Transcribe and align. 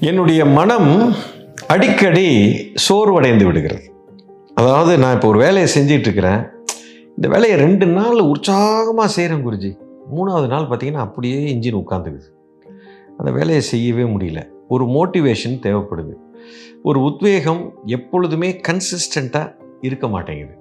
என்னுடைய 0.00 0.44
மனம் 0.44 1.14
அடிக்கடி 1.66 2.26
சோர்வடைந்து 2.88 3.44
விடுகிறது. 3.44 3.92
அதாவது 4.54 4.98
நான் 4.98 5.14
இப்போ 5.14 5.28
ஒரு 5.28 5.38
வேலையை 5.38 5.70
செஞ்சிட்டு 5.76 5.98
இருக்கிறேன் 5.98 6.48
இந்த 7.08 7.28
வேலையை 7.28 7.58
ரெண்டு 7.58 7.86
நாள் 7.86 8.18
உற்சாகமாக 8.18 9.08
செய்கிறேன் 9.08 9.46
குருஜி. 9.46 9.78
மூணாவது 10.16 10.46
நாள் 10.46 10.62
பார்த்தீங்கன்னா 10.62 11.04
அப்படியே 11.06 11.54
இன்ஜின் 11.54 11.74
உட்காந்துக்குது 11.74 12.32
அந்த 13.16 13.30
வேலையை 13.30 13.60
செய்யவே 13.60 14.02
முடியல. 14.02 14.48
ஒரு 14.68 14.84
மோட்டிவேஷன் 14.84 15.58
தேவைப்படுது. 15.62 16.14
ஒரு 16.82 17.02
உத்வேகம் 17.02 17.72
எப்பொழுதுமே 17.84 18.60
கன்சிஸ்டண்ட்டாக 18.68 19.54
இருக்க 19.80 20.08
மாட்டேங்குது. 20.08 20.58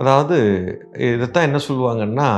அதாவது 0.00 0.36
இதைத்தான் 1.06 1.46
என்ன 1.48 1.58
சொல்லுவாங்கன்னா 1.68 2.28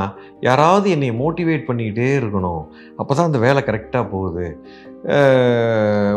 யாராவது 0.48 0.86
என்னை 0.94 1.10
மோட்டிவேட் 1.22 1.66
பண்ணிக்கிட்டே 1.68 2.10
இருக்கணும். 2.20 2.62
அப்போ 3.00 3.12
தான் 3.14 3.28
அந்த 3.30 3.40
வேலை 3.46 3.62
கரெக்டாக 3.66 4.10
போகுது. 4.14 4.46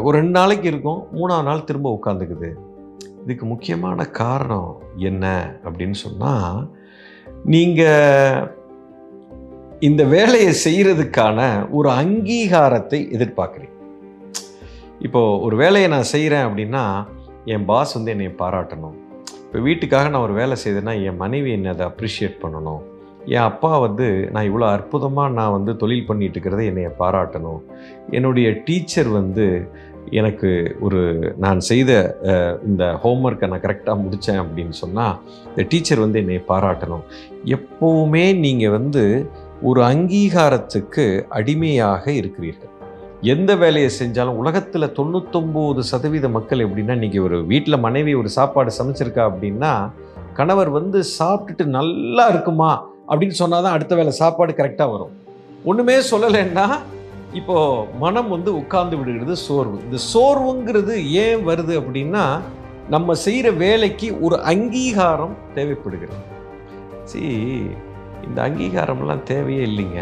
ஒரு 0.06 0.14
ரெண்டு 0.20 0.34
நாளைக்கு 0.40 0.68
இருக்கும் 0.72 1.02
மூணாவது 1.18 1.48
நாள் 1.50 1.68
திரும்ப 1.70 1.90
உட்காந்துக்குது. 1.98 2.52
இதுக்கு 3.24 3.46
முக்கியமான 3.52 4.06
காரணம் 4.22 4.72
என்ன 5.10 5.26
அப்படின்னு 5.66 5.98
சொன்னால் 6.06 6.58
நீங்கள் 7.54 8.50
இந்த 9.90 10.04
வேலையை 10.16 10.52
செய்கிறதுக்கான 10.66 11.40
ஒரு 11.78 11.90
அங்கீகாரத்தை 12.02 13.00
எதிர்பார்க்குறீங்க. 13.16 13.78
இப்போது 15.08 15.40
ஒரு 15.46 15.56
வேலையை 15.64 15.88
நான் 15.94 16.12
செய்கிறேன் 16.16 16.46
அப்படின்னா 16.50 16.84
என் 17.54 17.66
பாஸ் 17.72 17.96
வந்து 17.98 18.14
என்னை 18.16 18.28
பாராட்டணும். 18.44 18.98
இப்போ 19.54 19.64
வீட்டுக்காக 19.66 20.10
நான் 20.12 20.24
ஒரு 20.28 20.36
வேலை 20.38 20.56
செய்தேன்னா 20.62 20.94
என் 21.08 21.20
மனைவி 21.24 21.50
என்னை 21.56 21.70
அதை 21.74 21.84
அப்ரிஷியேட் 21.90 22.40
பண்ணணும். 22.44 22.80
என் 23.34 23.48
அப்பா 23.50 23.70
வந்து 23.84 24.06
நான் 24.34 24.48
இவ்வளோ 24.50 24.66
அற்புதமாக 24.76 25.36
நான் 25.40 25.54
வந்து 25.56 25.72
தொழில் 25.82 26.08
பண்ணிட்டு 26.08 26.36
இருக்கிறத 26.38 26.64
என்னை 26.70 26.86
பாராட்டணும். 27.02 27.60
என்னுடைய 28.18 28.48
டீச்சர் 28.68 29.10
வந்து 29.20 29.46
எனக்கு 30.22 30.50
ஒரு 30.86 31.02
நான் 31.46 31.62
செய்த 31.70 31.92
இந்த 32.70 32.84
ஹோம்ஒர்க்கை 33.04 33.52
நான் 33.52 33.66
கரெக்டாக 33.68 33.98
முடித்தேன் 34.04 34.42
அப்படின்னு 34.44 34.76
சொன்னால் 34.82 35.16
இந்த 35.52 35.66
டீச்சர் 35.74 36.04
வந்து 36.06 36.22
என்னை 36.24 36.42
பாராட்டணும். 36.52 37.06
எப்போவுமே 37.58 38.26
நீங்கள் 38.46 38.76
வந்து 38.78 39.06
ஒரு 39.70 39.82
அங்கீகாரத்துக்கு 39.92 41.08
அடிமையாக 41.40 42.06
இருக்கிறீர்கள். 42.22 42.73
எந்த 43.32 43.52
வேலையை 43.56 43.90
செஞ்சாலும் 44.00 44.40
உலகத்தில் 44.42 44.94
தொண்ணூத்தொம்பது 44.96 45.82
சதவீத 45.90 46.28
மக்கள் 46.28 46.64
எப்படின்னா 46.64 46.96
இன்றைக்கி 46.98 47.20
ஒரு 47.22 47.38
வீட்டில் 47.46 47.84
மனைவி 47.86 48.14
ஒரு 48.14 48.30
சாப்பாடு 48.30 48.72
சமைச்சிருக்கா 48.78 49.24
அப்படின்னா 49.32 49.70
கணவர் 50.34 50.70
வந்து 50.70 51.04
சாப்பிட்டுட்டு 51.20 51.66
நல்லா 51.78 52.26
இருக்குமா 52.28 52.72
அப்படின்னு 53.10 53.38
சொன்னால் 53.42 53.64
தான் 53.66 53.76
அடுத்த 53.76 53.94
வேலை 53.96 54.12
சாப்பாடு 54.12 54.54
கரெக்டாக 54.60 54.92
வரும். 54.92 55.14
ஒன்றுமே 55.66 55.98
சொல்லலைன்னா 56.12 56.66
இப்போது 57.34 57.88
மனம் 58.00 58.30
வந்து 58.30 58.52
உட்கார்ந்து 58.62 58.98
விடுகிறது 58.98 59.36
சோர்வு. 59.46 59.78
இந்த 59.86 60.00
சோர்வுங்கிறது 60.14 60.96
ஏன் 61.24 61.48
வருது 61.50 61.76
அப்படின்னா 61.82 62.26
நம்ம 62.90 63.14
செய்கிற 63.26 63.50
வேலைக்கு 63.66 64.10
ஒரு 64.22 64.38
அங்கீகாரம் 64.54 65.36
தேவைப்படுகிறது. 65.56 66.22
சி 67.04 67.22
இந்த 68.28 68.40
அங்கீகாரம்லாம் 68.50 69.28
தேவையே 69.34 69.66
இல்லைங்க. 69.72 70.02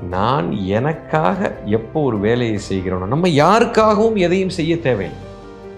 நான் 0.00 0.52
எனக்காக 0.52 1.54
எப்போ 1.64 2.02
ஒரு 2.02 2.18
வேலையை 2.18 2.58
செய்கிறோனோ 2.70 3.06
நம்ம 3.06 3.28
யாருக்காகவும் 3.28 4.14
எதையும் 4.14 4.56
செய்ய 4.58 4.78
தேவையில்லை. 4.78 5.22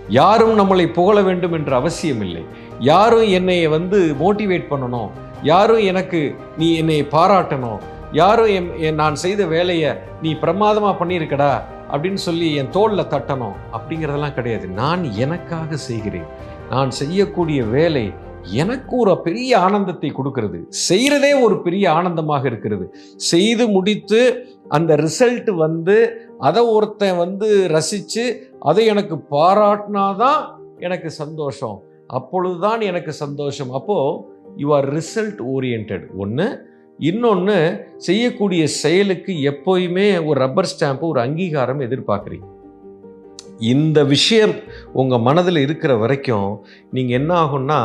யாரும் 0.08 0.58
நம்மளை 0.58 0.92
புகழ 0.92 1.22
வேண்டும் 1.22 1.52
என்ற 1.52 1.76
அவசியம் 1.76 2.20
இல்லை 2.20 2.42
யாரும் 2.80 3.28
என்னை 3.28 3.68
வந்து 3.68 4.16
மோட்டிவேட் 4.20 4.70
பண்ணணும் 4.70 5.10
யாரும் 5.42 5.78
எனக்கு 5.78 6.34
நீ 6.58 6.76
என்னை 6.76 7.02
பாராட்டணும் 7.02 7.80
யாரும் 8.12 8.48
என் 8.78 8.94
நான் 8.94 9.14
செய்த 9.14 9.44
வேலையை 9.46 9.90
நீ 10.22 10.34
பிரமாதமாக 10.34 11.04
பண்ணியிருக்கடா 11.04 11.60
அப்படின்னு 11.92 12.20
சொல்லி 12.28 12.54
என் 12.54 12.70
தோளில் 12.70 13.10
தட்டணும் 13.14 13.56
அப்படிங்கிறதெல்லாம் 13.72 14.34
கிடையாது. 14.34 14.68
நான் 14.68 15.12
எனக்காக 15.14 15.76
செய்கிறேன். 15.76 16.28
நான் 16.70 16.90
செய்யக்கூடிய 16.90 17.64
வேலை 17.64 18.12
எனக்கு 18.52 18.96
ஒரு 18.96 19.20
பெரிய 19.20 19.58
ஆனந்தத்தை 19.58 20.10
கொடுக்கிறது. 20.10 20.68
செய்கிறதே 20.88 21.42
ஒரு 21.42 21.62
பெரிய 21.62 21.92
ஆனந்தமாக 21.92 22.46
இருக்கிறது. 22.46 22.94
செய்து 23.16 23.68
முடித்து 23.68 24.46
அந்த 24.68 24.96
ரிசல்ட் 24.96 25.50
வந்து 25.50 26.20
அதை 26.38 26.62
ஒருத்தன் 26.62 27.16
வந்து 27.16 27.68
ரசித்து 27.68 28.54
அதை 28.60 28.86
எனக்கு 28.86 29.16
பாராட்டினாதான் 29.30 30.46
எனக்கு 30.78 31.10
சந்தோஷம். 31.10 31.82
அப்பொழுதுதான் 32.06 32.80
எனக்கு 32.80 33.12
சந்தோஷம். 33.12 33.70
அப்போது 33.70 34.24
யூ 34.56 34.74
ஆர் 34.74 34.94
ரிசல்ட் 34.94 35.40
ஓரியன்ட் 35.54 36.16
ஒன்று 36.16 36.74
இன்னொன்று 36.98 37.86
செய்யக்கூடிய 37.96 38.66
செயலுக்கு 38.66 39.32
எப்போயுமே 39.32 40.24
ஒரு 40.24 40.40
ரப்பர் 40.40 40.76
ஸ்டாம்ப்பு 40.80 41.00
ஒரு 41.00 41.20
அங்கீகாரம் 41.20 41.80
எதிர்பார்க்குறீங்க. 41.80 42.54
இந்த 43.58 44.04
விஷயம் 44.04 44.54
உங்கள் 44.92 45.20
மனதில் 45.20 45.56
இருக்கிற 45.56 45.96
வரைக்கும் 45.96 46.64
நீங்கள் 46.90 47.18
என்ன 47.20 47.32
ஆகும்னா 47.44 47.80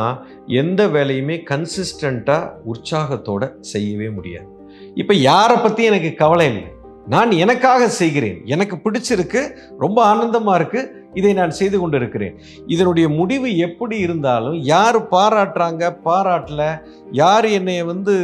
எந்த 0.46 0.88
வேலையுமே 0.88 1.36
கன்சிஸ்டண்ட்டாக 1.50 2.50
உற்சாகத்தோடு 2.64 3.56
செய்யவே 3.60 4.08
முடியாது. 4.08 4.48
இப்போ 4.94 5.14
யாரை 5.14 5.56
பற்றி 5.56 5.84
எனக்கு 5.84 6.14
கவலை 6.14 6.46
இல்லை. 6.46 6.64
நான் 7.08 7.30
எனக்காக 7.30 7.88
செய்கிறேன். 7.88 8.42
எனக்கு 8.46 8.76
பிடிச்சிருக்கு 8.76 9.40
ரொம்ப 9.78 9.98
ஆனந்தமாக 10.04 10.58
இருக்குது 10.58 11.00
இதை 11.14 11.32
நான் 11.32 11.50
செய்து 11.50 11.80
கொண்டு 11.80 11.96
இருக்கிறேன் 11.96 12.34
இதனுடைய 12.66 13.08
முடிவு 13.08 13.56
எப்படி 13.56 13.98
இருந்தாலும் 13.98 14.54
யார் 14.54 14.98
பாராட்டுறாங்க 15.10 15.96
பாராட்டல 16.04 16.82
யார் 17.10 17.44
என்னை 17.44 17.84
வந்து 17.84 18.14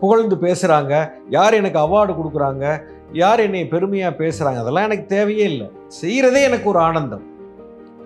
புகழ்ந்து 0.00 0.36
பேசுகிறாங்க 0.36 1.10
யார் 1.28 1.54
எனக்கு 1.54 1.78
அவார்டு 1.78 2.14
கொடுக்குறாங்க 2.16 2.84
யார் 3.14 3.40
என்னை 3.40 3.66
பெருமையாக 3.66 4.18
பேசுகிறாங்க 4.18 4.60
அதெல்லாம் 4.62 4.88
எனக்கு 4.88 5.06
தேவையே 5.06 5.44
இல்லை. 5.44 5.68
செய்கிறதே 6.00 6.42
எனக்கு 6.42 6.68
ஒரு 6.68 6.78
ஆனந்தம். 6.78 7.24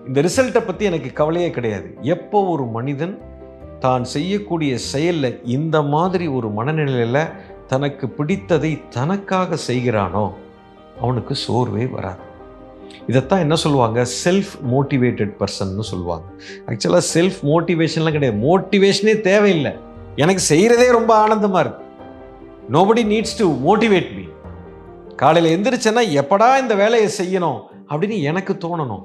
இந்த 0.06 0.22
ரிசல்ட்டை 0.22 0.66
பற்றி 0.66 0.84
எனக்கு 0.84 1.12
கவலையே 1.12 1.50
கிடையாது. 1.50 1.88
எப்போ 2.02 2.44
ஒரு 2.44 2.64
மனிதன் 2.66 3.18
தான் 3.78 4.04
செய்யக்கூடிய 4.04 4.78
செயலில் 4.78 5.40
இந்த 5.44 5.82
மாதிரி 5.82 6.26
ஒரு 6.26 6.50
மனநிலையில் 6.50 7.28
தனக்கு 7.66 8.06
பிடித்ததை 8.18 8.88
தனக்காக 8.88 9.58
செய்கிறானோ 9.66 10.32
அவனுக்கு 11.00 11.34
சோர்வே 11.34 11.86
வராது. 11.86 12.22
இதைத்தான் 13.06 13.38
என்ன 13.38 13.54
சொல்லுவாங்க? 13.54 14.06
செல்ஃப் 14.24 14.54
மோட்டிவேட்டட் 14.72 15.34
பர்சன்னு 15.40 15.88
சொல்லுவாங்க. 15.92 16.26
ஆக்சுவலாக 16.66 17.04
செல்ஃப் 17.14 17.38
மோட்டிவேஷன்லாம் 17.42 18.16
கிடையாது. 18.16 18.40
மோட்டிவேஷனே 18.48 19.20
தேவையில்லை. 19.20 19.72
எனக்கு 20.16 20.42
செய்கிறதே 20.48 20.90
ரொம்ப 20.90 21.14
ஆனந்தமாக 21.14 21.62
இருக்குது 21.64 21.86
nobody 22.74 23.02
needs 23.14 23.38
to 23.38 23.46
motivate 23.68 24.10
me 24.16 24.24
காலையில் 25.20 25.52
எந்திரிச்சேன்னா 25.54 26.02
எப்படா 26.20 26.48
இந்த 26.62 26.74
வேலையை 26.80 27.08
செய்யணும் 27.20 27.60
அப்படின்னு 27.90 28.16
எனக்கு 28.30 28.52
தோணணும். 28.64 29.04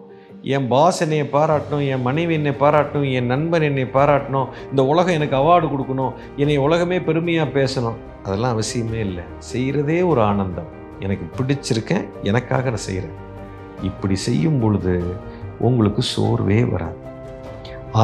என் 0.55 0.67
பாஸ் 0.67 0.99
என்னை 1.03 1.19
பாராட்டணும் 1.35 1.83
என் 1.93 2.03
மனைவி 2.07 2.33
என்னை 2.33 2.53
பாராட்டணும் 2.63 3.11
என் 3.17 3.29
நண்பன் 3.31 3.65
என்னை 3.67 3.85
பாராட்டணும் 3.93 4.47
இந்த 4.69 4.81
உலகம் 4.91 5.17
எனக்கு 5.19 5.35
அவார்டு 5.41 5.67
கொடுக்கணும் 5.73 6.11
என்னை 6.41 6.57
உலகமே 6.57 6.97
பெருமையாக 7.07 7.55
பேசணும். 7.59 7.97
அதெல்லாம் 8.23 8.53
அவசியமே 8.55 8.99
இல்லை. 9.07 9.23
செய்கிறதே 9.51 9.99
ஒரு 10.11 10.21
ஆனந்தம். 10.21 10.69
எனக்கு 10.99 11.25
பிடிச்சிருக்கேன் 11.37 12.05
எனக்காக 12.23 12.69
நான் 12.69 12.85
செய்கிறேன் 12.89 13.17
இப்படி 13.81 14.15
செய்யும் 14.27 14.59
பொழுது 14.59 14.95
உங்களுக்கு 15.69 16.01
சோர்வே 16.13 16.61
வராது. 16.75 16.97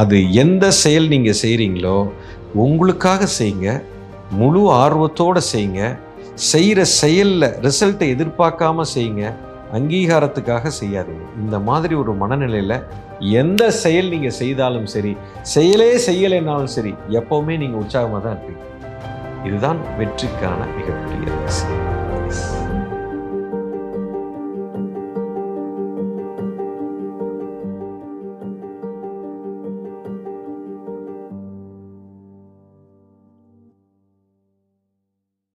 அது 0.02 0.18
எந்த 0.44 0.66
செயல் 0.84 1.08
நீங்கள் 1.08 1.42
செய்கிறீங்களோ 1.44 1.98
உங்களுக்காக 2.66 3.28
செய்யுங்க 3.40 3.70
முழு 4.40 4.62
ஆர்வத்தோடு 4.82 5.42
செய்யுங்க 5.54 5.84
செய்கிற 6.48 6.80
செயலில் 7.00 7.48
ரிசல்ட்டை 7.66 8.08
எதிர்பார்க்காம 8.16 8.84
செய்யுங்க 8.94 9.24
அங்கீகாரத்துக்காக 9.78 10.72
செய்யாதீங்க. 10.80 11.26
இந்த 11.42 11.60
மாதிரி 11.68 11.96
ஒரு 11.96 12.14
மனநிலையில் 12.22 12.76
எந்த 13.42 13.64
செயல் 13.84 14.12
நீங்கள் 14.14 14.38
செய்தாலும் 14.42 14.88
சரி 14.94 15.12
செயலே 15.56 15.90
செய்யலைனாலும் 16.08 16.74
சரி 16.76 16.94
எப்போவுமே 17.20 17.58
நீங்கள் 17.64 17.82
உற்சாகமாக 17.84 18.22
தான் 18.26 18.38
இருப்பீங்க. 18.38 18.64
இதுதான் 19.48 19.82
வெற்றிக்கான 20.00 20.60
மிகப்பெரிய 20.78 21.28
ரகசியம். 21.36 21.86